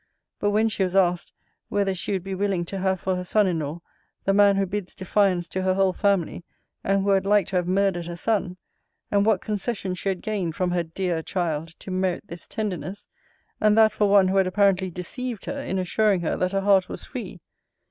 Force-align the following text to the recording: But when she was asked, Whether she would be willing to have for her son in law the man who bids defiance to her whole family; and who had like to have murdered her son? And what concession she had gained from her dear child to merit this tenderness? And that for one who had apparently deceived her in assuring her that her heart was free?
But 0.39 0.49
when 0.49 0.67
she 0.67 0.81
was 0.83 0.95
asked, 0.95 1.31
Whether 1.69 1.93
she 1.93 2.11
would 2.13 2.23
be 2.23 2.33
willing 2.33 2.65
to 2.65 2.79
have 2.79 2.99
for 2.99 3.15
her 3.15 3.23
son 3.23 3.45
in 3.45 3.59
law 3.59 3.83
the 4.23 4.33
man 4.33 4.55
who 4.55 4.65
bids 4.65 4.95
defiance 4.95 5.47
to 5.49 5.61
her 5.61 5.75
whole 5.75 5.93
family; 5.93 6.43
and 6.83 7.03
who 7.03 7.11
had 7.11 7.23
like 7.23 7.45
to 7.49 7.57
have 7.57 7.67
murdered 7.67 8.07
her 8.07 8.15
son? 8.15 8.57
And 9.11 9.27
what 9.27 9.41
concession 9.41 9.93
she 9.93 10.09
had 10.09 10.23
gained 10.23 10.55
from 10.55 10.71
her 10.71 10.81
dear 10.81 11.21
child 11.21 11.79
to 11.81 11.91
merit 11.91 12.23
this 12.25 12.47
tenderness? 12.47 13.05
And 13.59 13.77
that 13.77 13.91
for 13.91 14.09
one 14.09 14.29
who 14.29 14.37
had 14.37 14.47
apparently 14.47 14.89
deceived 14.89 15.45
her 15.45 15.61
in 15.61 15.77
assuring 15.77 16.21
her 16.21 16.35
that 16.35 16.53
her 16.53 16.61
heart 16.61 16.89
was 16.89 17.03
free? 17.05 17.39